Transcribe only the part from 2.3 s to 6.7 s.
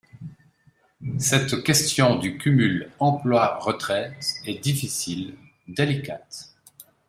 cumul emploi-retraite est difficile, délicate.